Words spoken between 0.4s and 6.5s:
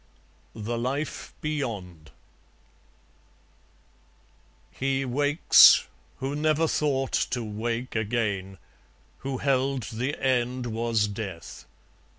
The Life Beyond He wakes, who